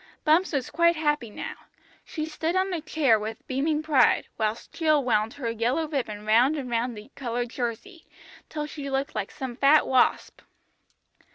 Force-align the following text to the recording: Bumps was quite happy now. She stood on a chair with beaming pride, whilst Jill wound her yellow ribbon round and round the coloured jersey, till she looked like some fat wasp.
Bumps 0.23 0.51
was 0.51 0.71
quite 0.71 0.95
happy 0.95 1.29
now. 1.29 1.53
She 2.03 2.25
stood 2.25 2.55
on 2.55 2.73
a 2.73 2.81
chair 2.81 3.19
with 3.19 3.45
beaming 3.45 3.83
pride, 3.83 4.25
whilst 4.35 4.73
Jill 4.73 5.03
wound 5.03 5.33
her 5.35 5.51
yellow 5.51 5.87
ribbon 5.87 6.25
round 6.25 6.55
and 6.57 6.71
round 6.71 6.97
the 6.97 7.11
coloured 7.13 7.49
jersey, 7.49 8.07
till 8.49 8.65
she 8.65 8.89
looked 8.89 9.13
like 9.13 9.29
some 9.29 9.55
fat 9.55 9.85
wasp. 9.85 10.41